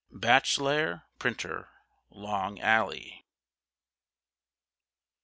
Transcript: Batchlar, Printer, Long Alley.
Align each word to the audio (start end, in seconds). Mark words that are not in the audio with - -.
Batchlar, 0.11 1.03
Printer, 1.19 1.69
Long 2.09 2.59
Alley. 2.59 3.23